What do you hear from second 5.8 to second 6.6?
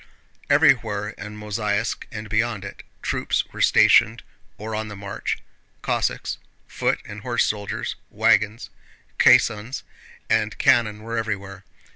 Cossacks,